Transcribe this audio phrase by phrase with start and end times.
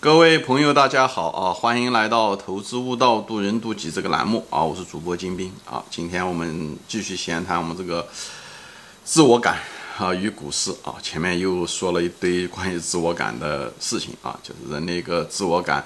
[0.00, 1.52] 各位朋友，大家好啊！
[1.52, 4.64] 欢迎来到《投资悟道，渡人渡己》这个栏目啊！
[4.64, 5.84] 我是主播金兵啊！
[5.90, 8.08] 今天我们继续闲谈我们这个
[9.04, 9.58] 自我感
[9.98, 10.94] 啊与股市啊。
[11.02, 15.84] 前面又说了一堆关于自我感的事情啊，就是人的一个自我感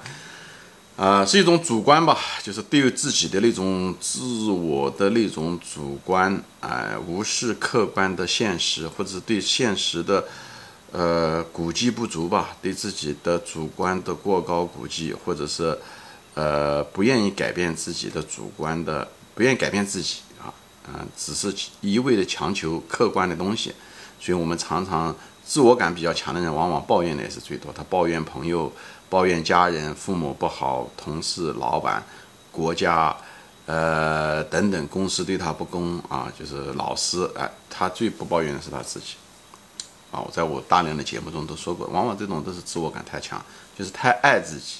[0.95, 10.23] 啊是一种主观吧，就是对于自己的那种自我的那种主观啊，无视客观的现实，或者对现实的。
[10.91, 15.77] 呃，估计不足吧，对自己的主观的过高估计，或者是，
[16.33, 20.53] 呃，不愿意改变自己的主观的，不愿意改变自己啊，
[20.87, 23.73] 嗯，只是一味的强求客观的东西，
[24.21, 25.13] 所以我们常常
[25.43, 27.73] 自我感比较强的人，往往抱怨的也是最多。
[27.73, 28.71] 他抱怨朋友，
[29.09, 32.01] 抱怨家人、父母不好，同事、老板、
[32.53, 33.13] 国家，
[33.65, 39.15] 呃，等等，公司对他不公啊，就是老师，哎，他最不抱怨的是他自己。
[40.15, 43.43] 啊，我在我大量的节目中都说过，往往这种都是自我感太强，
[43.77, 44.77] 就是太爱自己，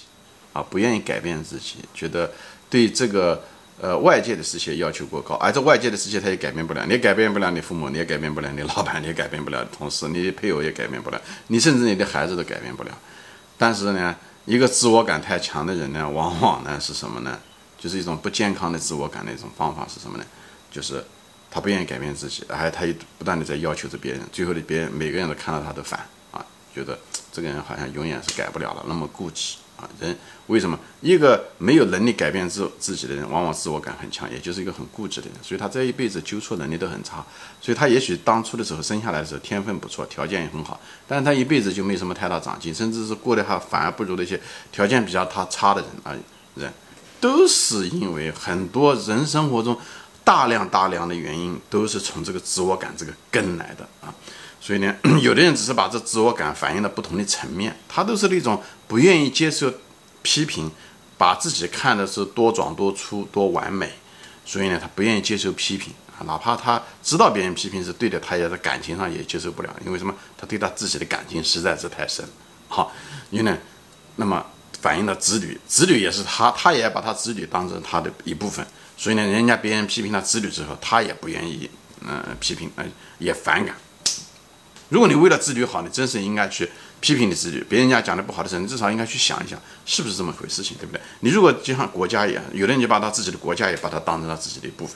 [0.53, 2.31] 啊，不愿意改变自己，觉得
[2.69, 3.43] 对这个
[3.81, 12.91] 呃外界的世界要求过高，而这外界的世界他也改变不了，你改变不了你父母，你也改变不了你老板，你也改变不了同事，你配偶也改变不了，你甚至你的孩子都改变不了。
[13.57, 17.37] 但是呢，一个自我感太强的人呢，往往呢是什么呢？
[17.77, 20.23] 就是一种不健康的自我感的一种方法是什么呢？
[20.71, 21.03] 就是。
[21.55, 25.97] 他不愿意改变自己，还他又不断的在要求着别人，最后的别人每个人都看到他都烦
[26.31, 26.99] 啊，觉得
[27.31, 29.87] 这个人好像永远是改不了了，那么固执啊。
[30.01, 30.13] 人
[30.47, 37.25] 为什么一个没有能力改变自自己的人，往往自我感很强，也就是一个很固执的人，所以他这一辈子纠错能力都很差。
[37.61, 44.37] 所以他也许当初的时候生下来的时候天分不错，条件也很好，但是他一辈子就没什么太大长进，甚至是过得还反而不如那些
[44.73, 46.13] 条件比较他差的人啊
[46.55, 46.73] 人，
[47.21, 49.79] 都是因为很多人生活中。
[50.25, 54.11] 大量大量的原因都是从这个自我感这个根来的啊，
[54.59, 59.71] 所以呢， 有的人只是把这自我感反映到不同的层面，他都是那种不愿意接受
[60.23, 60.71] 批评，
[61.15, 63.91] 把自己看的是多壮多粗多完美，
[64.43, 70.11] 所以呢，他不愿意接受批评啊，哪怕他知道别人批评是对的，他也在感情上也接受不了，因为什么？
[70.35, 72.25] 他对他自己的感情实在是太深，
[72.67, 72.91] 好，
[73.29, 73.55] 因为呢，
[74.15, 74.43] 那么
[74.81, 78.65] 反映了子女，子女也是他，他也要把他子女当成他的一部分。
[78.97, 81.69] 所以呢，人家别人批评他子女之后，他也不愿意，
[82.01, 82.85] 嗯，批评，呃，
[83.19, 83.75] 也反感。
[84.89, 86.69] 如果你为了子女好，你真是应该去
[87.01, 87.63] 批评你子女。
[87.67, 91.01] 别人家讲的不好的时候，你至少应该去想一想，是不是这么回事情，对不对？
[91.21, 94.95] 你如果就像国家一样，有的人就把他自己的国家也把他当成他自己的一部分，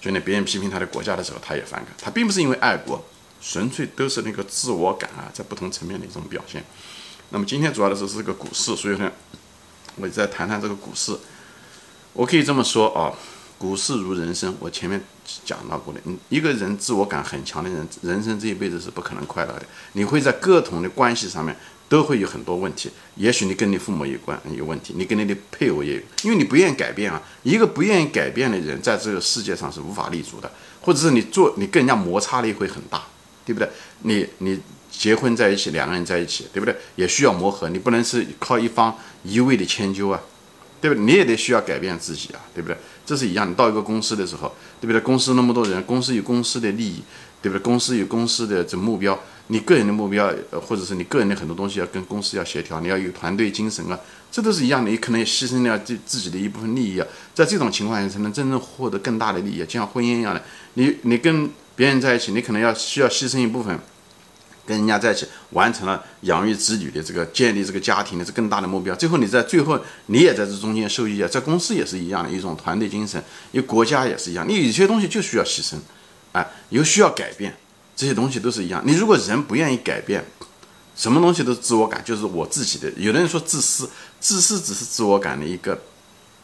[0.00, 1.92] 所以呢，别人批评他的国家的时候，他也反感。
[2.00, 3.02] 他并不是因为爱国，
[3.42, 6.62] 纯粹都是那个自我感啊，在不同层面的一种表现。
[7.30, 9.10] 那么今天主要的是这个股市，所以呢，
[9.96, 11.16] 我再谈谈这个股市。
[12.14, 13.12] 我可以这么说啊，
[13.58, 15.00] 股市如人生，我前面
[15.44, 19.66] 讲到过的，嗯，一个人自我感很强的人，人生这一辈子是不可能快乐的。
[19.92, 21.54] 你会在各种的关系上面
[21.88, 27.20] 都会有很多问题，也许你跟你父母有关有问题，你跟你的配偶也有，因为你不愿意改变啊。
[27.42, 30.50] 一个不愿意改变的人，在这个世界上是无法立足的，
[30.80, 33.02] 或者是你做你跟人家摩擦力会很大，
[33.44, 33.68] 对不对？
[34.02, 34.60] 你你
[34.90, 36.76] 结婚在一起，两个人在一起，对不对？
[36.94, 40.20] 也需要磨合，你不能是靠一方一味的迁就啊。
[40.84, 41.02] 对不对？
[41.02, 42.76] 你也得需要改变自己啊，对不对？
[43.06, 43.50] 这是一样。
[43.50, 45.00] 你到一个公司的时候，对不对？
[45.00, 47.02] 公司那么多人，公司有公司的利益，
[47.40, 47.62] 对不对？
[47.62, 53.98] 公司有公司的这目标，你个人的目标，或者是你个人的很多东西要跟公司要协调，你要有团队精神啊，
[54.30, 54.90] 这都是一样的。
[54.90, 60.42] 你可能也牺牲掉自自己的一部分利益啊，在这种情况下才能真正获得更大的利益，就像婚姻一样的，
[60.74, 63.80] 你你跟别人在一起，你可能要需要牺牲一部分。
[64.66, 75.76] 跟人家在一起，完成了养育子女的这个建立这个家庭的这更大的目标，最后你在最后你也在这中间受益啊，在公司也是一样的一种团队精神，因为国家也是一样，你有些东西就需要牺牲，
[76.32, 77.54] 哎，有需要改变，
[77.94, 78.82] 这些东西都是一样。
[78.86, 80.24] 你如果人不愿意改变，
[80.96, 82.90] 什么东西都是自我感，就是我自己的。
[82.96, 85.78] 有的人说自私，自私只是自我感的一个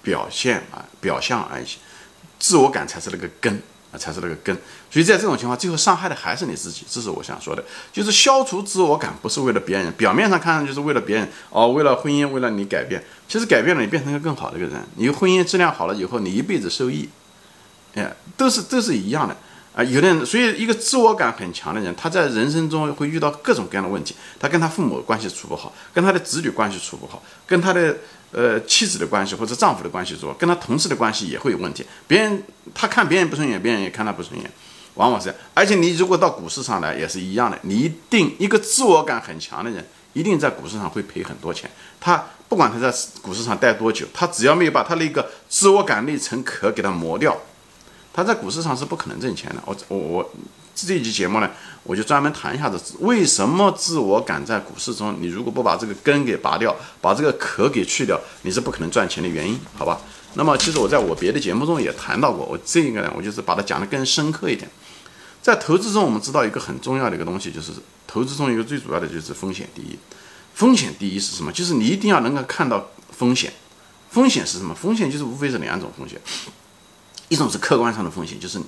[0.02, 1.66] 表现啊，表象而已，
[2.38, 3.62] 自我感才是那个根。
[3.93, 4.56] 啊，才是那个根，
[4.91, 17.09] 所以在这种情况，最后伤害的还是你自己，这是我想说的，就是消除自我感，不是为了别人，表面上看上去是为了别人，哦，为了婚姻，为了你改变，其实改变了，你变成一个更好的一个人，你婚姻质量好了以后，你一辈子受益，
[17.94, 19.37] 哎，都是都是一样的。
[19.81, 24.15] 啊，有的人，所以一个自我感很强的人，他在人生中会遇到各种各样的问题。
[24.38, 27.97] 他跟他父母关系处不好，跟他的子女关系处不好，跟他的
[28.31, 31.87] 呃妻子的关系或者丈夫的关系处，跟他同事的关系也会有问题。
[32.06, 32.43] 别人
[32.75, 34.50] 他看别人不顺眼，别人也看他不顺眼，
[34.97, 35.41] 往往是这样。
[35.55, 41.71] 而且你如果到股市上来也是一样的，你一定一个自我感很强的人，一定在股市上会赔很多钱。
[41.99, 47.35] 他不管他在股市上待多久，他只要没有把他那个自我感那层壳给他磨掉。
[48.12, 49.62] 他在股市上是不可能挣钱的。
[49.67, 50.31] 我我我
[50.75, 51.51] 这一期节目呢，
[51.83, 60.01] 我就专门谈一下子为什么自我感在股市中，你如果不把这个根给拔掉，把这个壳给去掉，你是不可能赚钱的原因，好吧？
[60.35, 64.71] 那么其实我在我别的节目中也谈到过，我这个呢，我就是把它讲得更深刻一点。
[65.43, 67.73] 在投资中，我们知道一个很重要的一个东西，就是
[68.07, 69.99] 投资中一个最主要的就是风险第一。
[70.55, 71.51] 风险第一是什么？
[71.51, 73.53] 就是你一定要能够看到风险。
[74.11, 74.75] 风险是什么？
[74.75, 76.21] 风险就是无非是两种风险，
[77.31, 78.61] 一种是客观上的风险，就是，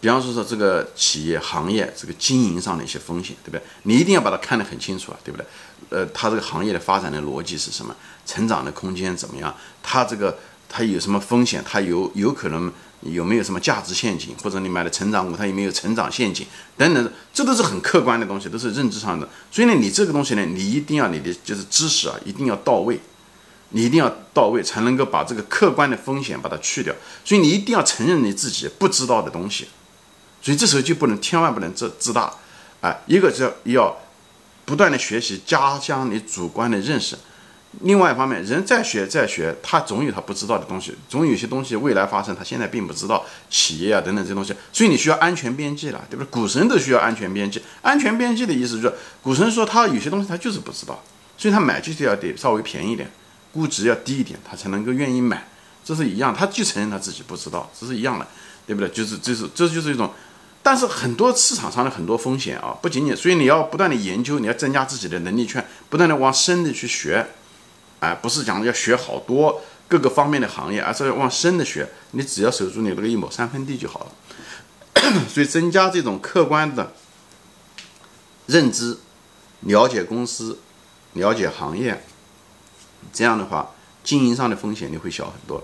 [0.00, 3.62] 比方说说这个企业行业这个经营上的一些风险，对不对？
[3.82, 5.46] 你一定要把它看得很清楚啊，对不对？
[5.90, 7.96] 呃，它这个行业的发展的逻辑是什么？
[8.26, 9.52] 成长的空间怎么样？
[9.82, 10.38] 它这个
[10.68, 11.64] 它有什么风险？
[11.66, 12.70] 它有有可能
[13.00, 14.36] 有没有什么价值陷阱？
[14.42, 16.46] 或者你买的成长股，它有没有成长陷阱？
[16.76, 19.26] 等等，这都是很客观的东西，都是认知上的。
[19.50, 23.00] 所以呢，你这个东西呢，你一定要你的就是知识啊，一定要到位。
[23.70, 26.94] 你一定要到位，才能够把这个客观的风险把它去掉。
[27.24, 29.68] 所以你一定要承认你自己不知道的东西。
[30.40, 32.32] 所以这时候就不能，千万不能自自大。
[32.80, 33.96] 啊，一个是要要
[34.64, 37.18] 不断的学习，加强你主观的认识。
[37.82, 43.26] 另外一方面，人再学再学，他总有他不知道的东西，总有些东西未来发生，他现在并不知道。
[43.50, 46.30] 企业啊等等这些东西，所以你需要安全边际了，对不对？
[46.30, 47.60] 股神都需要安全边际。
[47.82, 51.02] 安全边际的意思就是，股神说他有些东西他就是不知道，
[51.36, 53.10] 所以他买就是要得稍微便宜一点。
[53.52, 55.48] 估值要低一点，他才能够愿意买，
[55.84, 56.34] 这是一样。
[56.34, 58.26] 他就承认他自己不知道，这是一样的，
[58.66, 58.88] 对不对？
[58.90, 60.12] 就是，这是，这就是一种。
[60.62, 67.26] 但是很多市场上的很多风险啊，不仅仅，所以你要不断的研究，你要增加自己的能力圈，不断的往深的去学，
[68.00, 71.88] 哎，不是讲要学好多各个方面的行业，而是要往深的学。
[72.10, 74.12] 你只要守住你那个一亩三分地就好了。
[75.26, 76.92] 所以增加这种客观的
[78.46, 78.98] 认知，
[79.60, 80.58] 了解公司，
[81.14, 82.04] 了解行业。
[83.12, 83.70] 这样的话，
[84.04, 85.62] 经营上的风险你会小很多，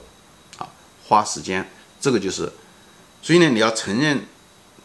[0.59, 0.67] 啊，
[1.07, 1.71] 花时间，
[2.01, 2.53] 这个就是，
[3.23, 4.27] 所以呢，你要承认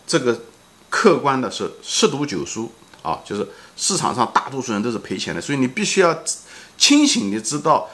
[0.06, 0.42] 这个
[0.90, 6.24] 客观的是十赌九输啊，就是市场上大多数人都是赔钱的，所以你必须要
[6.78, 7.90] 清醒的知道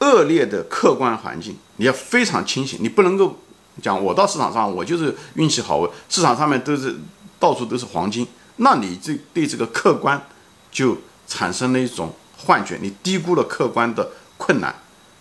[0.00, 3.38] 恶劣的客观环境，你要非常清醒，你不能够
[3.82, 6.96] 讲我到市场上我就是运气好，市场上面都是
[7.38, 8.26] 到处都是黄金，
[8.56, 10.26] 那你这对这个客观
[10.70, 12.14] 就产生了一种。
[12.38, 14.74] 幻觉，你低估了客观的困难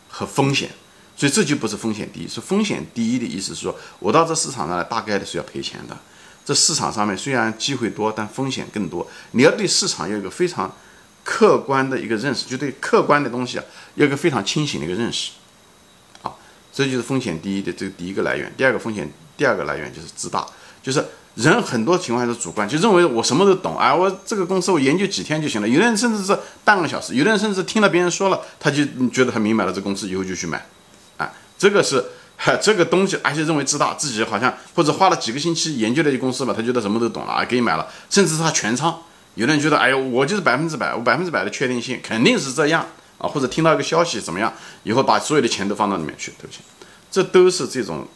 [0.09, 0.69] 和风险，
[1.15, 5.97] 所以这就不是风险第一，是风险第一的意思是说，我到这市场上来，大概率是要赔钱的。
[6.45, 9.05] 这市场上面虽然机会多，但风险更多。
[9.31, 10.73] 你要对市场有一个非常
[11.25, 13.65] 客观的一个认识，就对客观的东西啊，
[13.95, 15.31] 有一个非常清醒的一个认识。
[16.21, 16.31] 啊，
[16.71, 18.53] 这就是风险第一的这个第一个来源。
[18.55, 20.47] 第二个风险，第二个来源就是自大，
[20.81, 21.05] 就是。
[21.37, 25.69] 人很多情况下是主观，就认为我什么都懂，哎，我这个公司我研究几天就行了。
[25.69, 26.35] 有的人甚至是
[26.65, 30.65] 半个小时，有的人甚至听了别人说了，他就觉得他明白了这公司以后就去买，
[31.17, 32.03] 啊，这个是
[32.59, 38.99] 这个东西，而且认为自大，自己好像或者花了几个星期研究了一公司吧，他觉得什么都懂了，啊，给你买了，甚至是他全仓。
[39.35, 42.83] 有的人觉得，哎呦，我就是百分之百，我百分之百的确定性肯定是这样
[43.19, 44.51] 啊，或者听到一个消息怎么样，
[44.81, 46.61] 以后把所有的钱都放到里面去，对不起，
[47.11, 48.07] 这都是这种。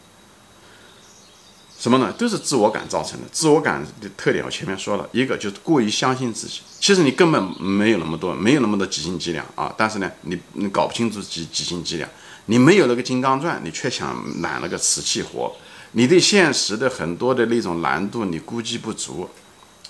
[1.81, 2.13] 什么呢？
[2.15, 3.27] 都是自我感造成的。
[3.31, 6.61] 自我感的特点，我前面说了一个，就是过于相信自己。
[6.79, 9.73] 其实你根本没有那么多，没有那么多几斤几两啊。
[9.75, 12.07] 但是呢，你你搞不清楚几几斤几两。
[12.45, 15.55] 你没有那个金刚钻，你却想揽那个瓷器活。
[15.93, 19.27] 你对现实的很多的那种难度，你估计不足。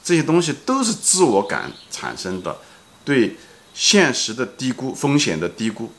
[0.01, 2.57] 这些东西都是自我感产生的，
[3.03, 3.35] 对
[3.73, 5.91] 现实的低估，风险的低估，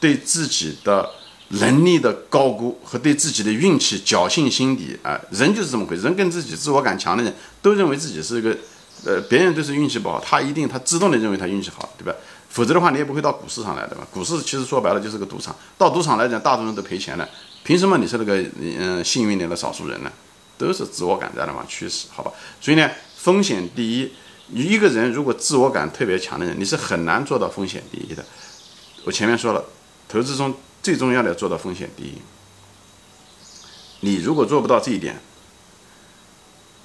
[0.00, 1.08] 对自己的。
[1.48, 6.02] 能力的高估和对自己的运气侥幸心理啊，人就是这么回事。
[6.02, 8.56] 人跟自己自我感强的人都认为自己是一个，
[9.04, 12.12] 呃，别人都是运气不好，他一定他自动的认为他运气好，对吧？
[12.48, 14.06] 否则的话，你也不会到股市上来的嘛。
[14.10, 17.28] 股市其实说白了就是个赌场，到赌场来讲，大多数人都赔钱了，
[17.62, 20.10] 凭什么你是那个嗯幸运点的少数人呢？
[20.58, 22.32] 都是自我感在那往驱使，好吧？
[22.60, 24.10] 所以呢，风险第一，
[24.52, 28.24] 一个人如果自我感特别强的人，你是很难做到风险第一的。
[29.04, 29.64] 我前面说了，
[30.08, 30.52] 投资中。
[30.86, 32.14] 最重要的做到风险第一。
[34.02, 35.20] 你如果做不到这一点，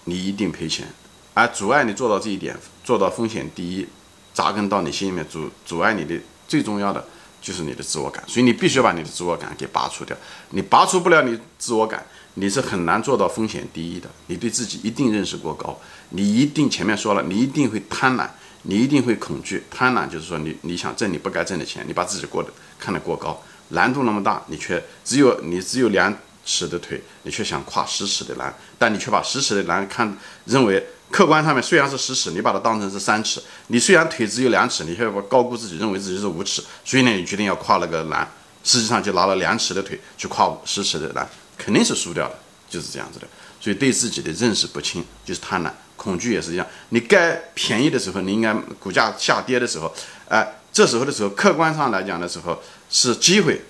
[0.05, 0.87] 你一定赔钱。
[1.35, 3.87] 而阻碍你做到这一点，做到风险第一，
[4.33, 7.05] 扎根到你心里面阻阻碍你的最重要的
[7.39, 8.23] 就是你的自我感。
[8.27, 10.17] 所以你必须把你的自我感给拔除掉。
[10.49, 12.03] 你拔除不了你自我感，
[12.33, 14.09] 你是很难做到风险第一的。
[14.25, 15.79] 你对自己一定认识过高，
[16.09, 18.27] 你一定前面说了，你一定会贪婪，
[18.63, 19.63] 你一定会恐惧。
[19.69, 23.39] 贪婪就是说你你想挣你不该挣的钱，你把自己过得看得过高。
[23.71, 33.41] 难度那么大，你却只有你只有两尺的腿，你却想跨十尺的栏，但你却把十尺的栏看认为客观上面虽然是十尺，你把它当成是三尺。
[33.67, 38.29] 你虽然腿只有两尺，你却高估自己，认为自己是五尺，所以呢，你决定要跨那个栏，
[38.63, 42.35] 实际上就拿了两尺的腿去跨五十尺的栏，肯定是输掉了，
[42.69, 43.27] 就是这样子的。
[43.59, 46.65] 所以对自己的认识不清，就是贪婪，恐惧也是一样。
[46.89, 49.93] 你该便宜的时候，你应该股价下跌的时候，
[50.27, 53.61] 哎，这时候的时候，客观上来讲的时候是机会，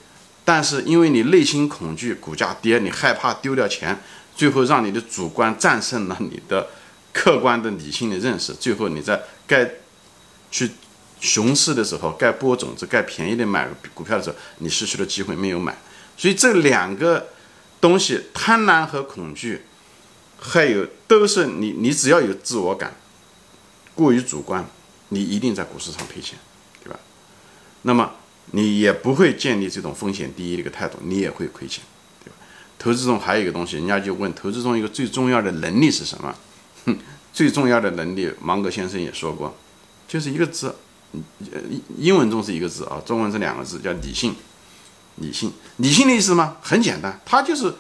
[0.45, 3.99] 但是因为你内心恐惧股价跌，你害怕丢掉钱，
[4.35, 6.67] 最后让你的主观战胜了你的
[7.11, 9.69] 客观的理性的认识，最后你在该
[10.51, 10.69] 去
[11.19, 15.77] 熊市的时候，该播种子、该便宜的买股票的时候，你失去了机会，没有买。
[16.17, 17.29] 所以这两个
[17.79, 19.63] 东西，贪婪和恐惧，
[20.39, 22.95] 还有都是你，你只要有自我感，
[23.95, 24.65] 过于主观，
[25.09, 26.37] 你一定在股市上赔钱，
[27.83, 28.11] 那么
[28.51, 31.83] 你也不会建立这种风险第一的一个态度，你也会亏钱，
[32.23, 32.35] 对吧？
[32.77, 36.35] 投资中还有一个东西，人家就问，投资中一个最重要的能力是什么？
[36.85, 36.97] 哼，
[37.31, 39.55] 最重要的能力，芒格先生也说过，
[40.07, 40.75] 就是一个字，
[41.51, 41.59] 呃，
[41.97, 44.35] 英文中是一个字啊，中文是两个字，叫理性。
[45.17, 46.55] 理性，理性的意思吗？
[46.61, 47.75] 很简单，它就是，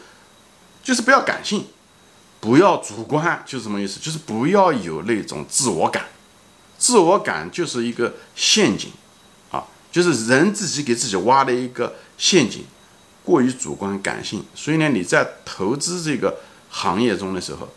[0.83, 1.65] 就是不要感性，
[2.41, 4.01] 不要主观，就是什么意思？
[4.01, 6.07] 就是不要有那种自我感，
[6.77, 8.91] 自我感就是一个陷阱，
[9.91, 12.63] 就是人自己给自己挖了一个陷阱，
[13.23, 16.37] 过于主观感性，所以呢，你在投资这个
[16.69, 17.67] 行业中的时候，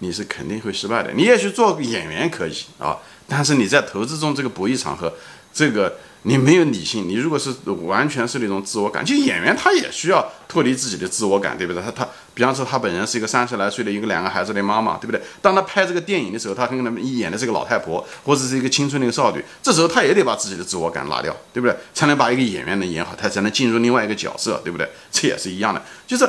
[0.00, 1.12] 你是肯定会失败的。
[1.14, 5.12] 你也许做个演员可以啊，但是你在投资中这个博弈场合，
[5.52, 5.96] 这个。
[6.24, 7.52] 你没有理性，你如果是
[7.84, 11.82] 完全是那种自我感，就演员他也需要脱离自己的自我感，对不对？
[11.82, 15.20] 他他，比方说他本人是一个三十来岁的一个两个孩子的妈妈，对不对？
[15.40, 21.76] 当他拍这个电影的时候，他可能演的是个老太婆，或者是一个青春的一个少女，这时候他也得把自己的自我感拉掉，对不对？
[21.92, 24.88] 才能把一个演员能演好，他才能进入另外一个角色，对不对？
[25.10, 26.28] 这也是一样的，就是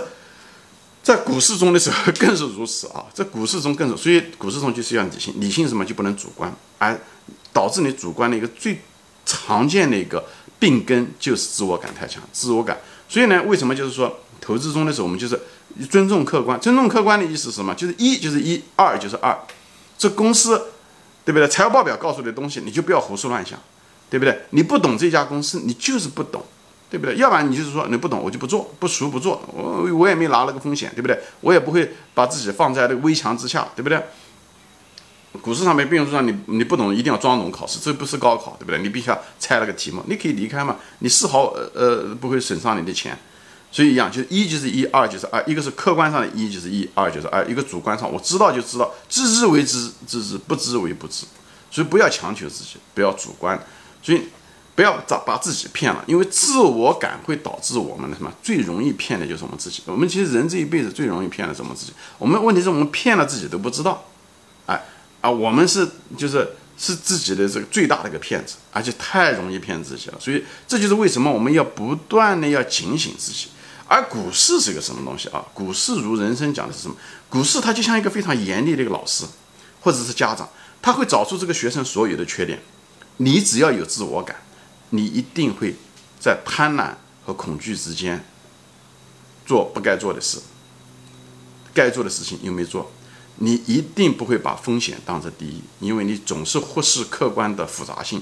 [1.01, 7.00] 在股市中的时候更是如此啊，在股市中更是，所以股市中就是要理性，理性什么就不能主观，而
[7.51, 8.79] 导致你主观的一个最。
[9.25, 10.22] 常见的一个
[10.60, 12.77] 病根就是自我感太强，自我感。
[13.07, 15.39] 所以呢，为什么就是说投资中的时候，我们就是
[15.89, 16.60] 尊重客观。
[16.60, 17.74] 尊重客观的意思是什么？
[17.75, 19.38] 就是一就是一，二就是二。
[19.98, 20.62] 这公司，
[21.24, 21.48] 对不对？
[21.48, 23.58] 财务报表告诉的东西，你就不要胡思乱想，
[24.10, 24.42] 对不对？
[24.50, 26.44] 你不懂这家公司，你就是不懂，
[26.89, 27.15] 对不对？
[27.15, 29.42] 要不然你就是说你不懂，我就不做，不熟不做。
[29.53, 31.18] 我我也没拿那个风险，对不对？
[31.42, 34.01] 我也不会把自己放在那个危墙之下，对不对？
[35.42, 38.80] 股市上面，并不是让你你不懂一定要装懂考试，这不是高考，对不对？
[38.82, 43.18] 你必须要猜了个题目，你可以离开嘛，你丝毫呃不会损伤你的钱，
[43.74, 51.25] 所以一样，就是一就是一，二就是二，一个是客观上的一就是一，二就是二，一个主观上我知道就知道，知之为知知之，不知为不知，
[51.72, 53.60] 所以不要强求自己，不要主观，
[54.03, 54.25] 所以
[54.75, 58.32] 不要把把自己骗了，因为自我感会导致我们的什么？
[58.44, 59.82] 最容易骗的就是我们自己。
[59.88, 64.06] 我们其实人这一辈子最容易骗的是我们自己，我们问题是我们骗了自己都不知道，
[64.68, 64.80] 哎。
[65.22, 66.46] 啊，我们是就是
[66.77, 73.48] 是自己的这个最大的一个骗子，而且太容易骗自己了，所以这就是为什么我们要不断的要警醒自己。
[73.88, 75.46] 而股市是个什么东西啊？
[75.54, 76.96] 股市如人生讲的是什么？
[77.30, 79.25] 股市它就像一个非常严厉的一个老师，
[79.82, 80.50] 或者是家长，
[80.82, 82.62] 他会找出这个学生所有的缺点。
[83.18, 84.38] 你只要有自我感，
[84.90, 85.75] 你一定会
[86.20, 86.94] 在贪婪
[87.25, 88.25] 和恐惧之间
[89.46, 90.40] 做不该做的事，
[91.74, 92.92] 该做的事情又没做。
[93.36, 98.22] 你一定不会把风险当成第一，因为你总是忽视客观的复杂性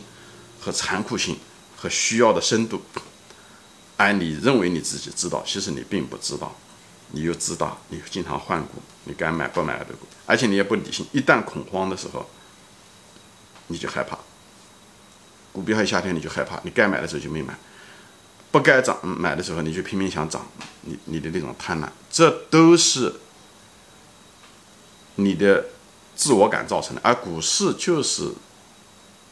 [0.60, 1.38] 和残酷性
[1.78, 2.82] 和需要的深度。
[4.02, 6.56] 而你认为你自己知道，其实你并不知道。
[7.14, 11.06] 你又知道，你经常换股，你该买不买的股，而且你也不理性。
[11.12, 12.30] 一旦恐慌的时候，
[13.68, 14.18] 你就害怕。
[15.52, 17.54] 股票一下跌你就害怕，你该买的时候就没买，
[18.50, 20.48] 不该涨买的时候你就拼命想涨，
[20.82, 23.14] 你你的那种贪婪，这都是。
[25.16, 25.66] 你的
[26.16, 28.32] 自我感造成的，而股市就是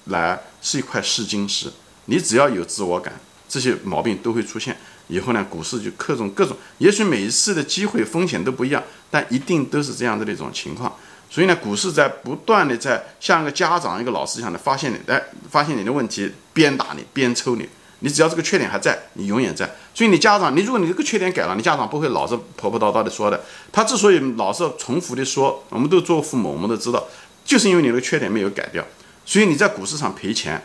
[0.05, 1.71] 来是一块试金石。
[2.05, 4.77] 你只要有自我感，这些毛病都会出现。
[5.07, 10.95] 以后呢，股市就各种各种，也许每一次的机会风险都不一样，但一定都是这样子的一种情况。
[11.31, 17.67] 所以呢，股市在不断的在像一个家长、一个老师一样的发现你，哎，发现你的问题，边打你边抽你。
[18.01, 19.69] 你只要这个缺点还在，你永远在。
[19.93, 23.43] 所以你家长，你如果你这个缺点改了，你家长不会老是婆婆叨叨的说的。
[23.73, 27.03] 他之所以老是重复的说，我们都做父母，我们都知道，
[27.43, 28.81] 就是因为你的缺点没有改掉。
[29.25, 30.63] 所以你在股市上赔钱，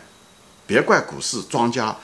[0.65, 1.95] 别怪股市庄家，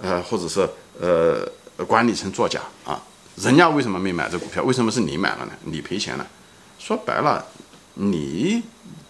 [0.00, 0.68] 呃，或者是
[1.00, 3.02] 呃管理层作假啊。
[3.36, 4.62] 人家为什么没买这股票？
[4.64, 5.52] 为什么是你买了呢？
[5.64, 6.26] 你赔钱了。
[6.78, 7.44] 说白了，
[7.94, 8.62] 你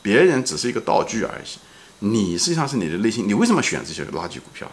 [0.03, 1.59] 别人只是一个道具而已。
[2.01, 4.71] 你实际上是你的内心，你为什么选这些垃圾股票？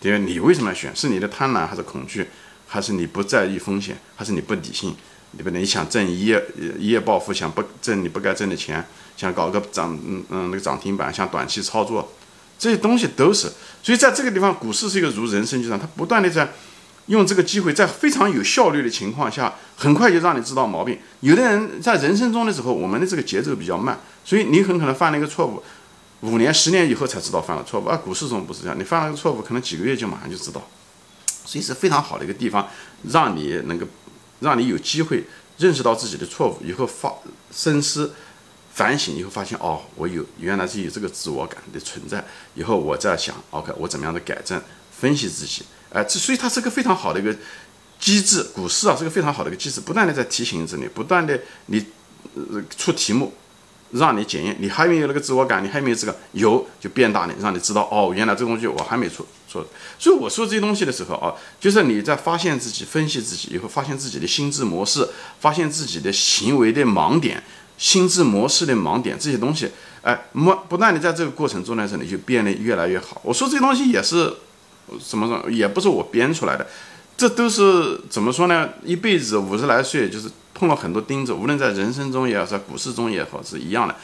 [0.00, 0.94] 第二，你为什么要选？
[0.94, 2.28] 是你的贪婪，还是恐惧，
[2.66, 4.94] 还是你不在意风险，还是你不理性？
[5.32, 5.64] 你不能？
[5.64, 6.44] 想挣一夜
[6.78, 8.84] 一夜暴富，想不挣你不该挣的钱，
[9.16, 12.12] 想搞个涨嗯嗯那个涨停板，想短期操作，
[12.62, 13.50] 这些东西都是。
[13.82, 16.48] 所以在这个地方，股市是一个如人生一样，它不断的在
[17.06, 20.96] 用这个机会在非常有效率的情况下，很快就让你知道毛病。
[21.22, 25.60] 有的人在人生中的时候，我们的这个节奏比较慢，所以你很可能犯了一个错误，
[26.20, 27.88] 五年、十年以后才知道犯了错误。
[27.88, 30.62] 而股市中不是这样，你犯了个错误，可能几个月就马上就知道。
[31.44, 32.68] 所以是非常好的一个地方，
[33.10, 33.84] 让你能够，
[34.38, 35.24] 让你有机会
[35.58, 37.12] 认识到自己的错误，以后发
[37.50, 38.14] 深思
[38.74, 42.24] 反省，以后发现哦，我有原来是有这个自我感的存在。
[42.54, 44.60] 以后我再想，OK，我怎么样的改正，
[44.90, 45.62] 分析自己。
[45.90, 47.36] 哎，这所以它是个非常好的一个
[48.00, 51.84] 机制，股市啊是个非常好的一个机制，不断的在提醒着你，不断的你
[52.34, 53.34] 呃出题目，
[53.90, 59.66] 让你检验，你还没有那个自我感，你还没有这个有就变大了，让你知道哦，原来这东西我还没出错。
[59.98, 65.06] 所以我说这些东西的时候啊，就是你在发现自己、分析自己以后，发现自己的心智模式，
[65.40, 67.42] 发现自己的行为的盲点、
[67.82, 69.68] 心智模式的盲点这些东西，
[70.02, 73.20] 哎，不不断的在这个过程中呢，你就变得越来越好。
[73.24, 74.32] 我说这东西也是。
[75.00, 76.66] 什么什么也不是我编出来的，
[77.16, 78.68] 这都是怎么说呢？
[78.84, 83.94] 一辈子五十来岁，就是碰了很多钉子，无论在人生中也好，在股市中也好，是一样的，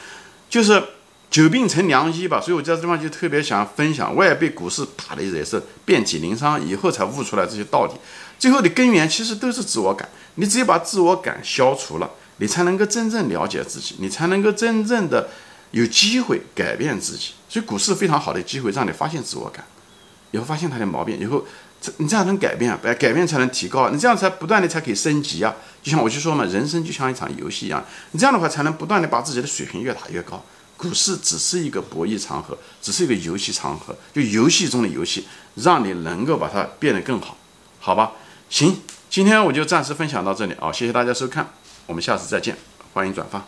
[0.49, 0.81] 就是
[1.29, 2.39] 久病成良医吧。
[2.41, 7.91] 所以我在这地方就特别想分享，我也被股市打的也是遍体鳞伤，以后才悟出来这些道理。
[8.39, 12.09] 最后的根源其实都是自我感，你只有把自我感消除了，
[12.39, 15.29] 你才能够真正了解自己，你才能够真正的
[15.71, 17.33] 有机会改变自己。
[17.47, 19.63] 所以股市非常好的机会，让你发现自我感。
[20.31, 21.45] 以后发现他的毛病，以后
[21.81, 25.55] 这你这样能改变，改改变才能提高，你这样才不断的才可以升级啊。
[25.81, 30.43] 就像我就说嘛，人生就像一场游戏一样，你这样的话才能不断的把自己的水平越打越高。
[30.77, 37.35] 股市只是一个博弈场合，只是一个游戏场合，就游戏中的游戏，让你能够把它变得更好，
[37.79, 38.13] 好吧？
[38.49, 38.79] 行，
[39.09, 41.51] 今天我就暂时分享到这里啊，谢谢大家收看，
[41.89, 42.55] 我们下次再见，
[42.93, 43.43] 欢迎转发。